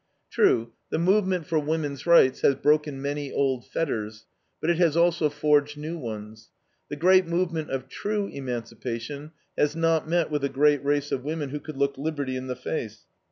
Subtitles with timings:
[0.31, 4.25] True, the movement for woman's rights has broken many old fetters,
[4.59, 6.49] but it has also forged new ones.
[6.89, 11.49] The great movement of TRUE emancipation has not met with a great race of women
[11.51, 13.05] who could look liberty in the face.